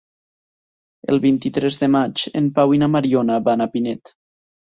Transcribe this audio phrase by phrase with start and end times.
[1.15, 4.15] El vint-i-tres de maig en Pau i na Mariona van a Pinet.